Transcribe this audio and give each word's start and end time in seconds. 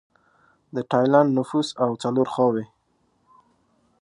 د 0.75 0.77
ټایلنډ 0.91 1.29
نفوس 1.37 1.67
او 1.83 1.89
څلور 2.03 2.27
خواووې 2.33 2.65